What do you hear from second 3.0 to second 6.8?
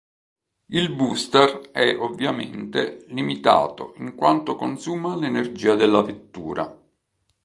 limitato in quanto consuma l'energia della vettura.